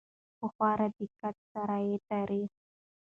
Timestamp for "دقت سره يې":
0.99-1.95